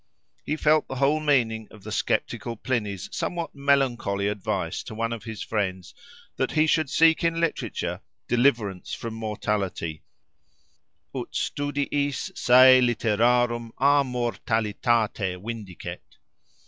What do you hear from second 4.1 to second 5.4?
advice to one of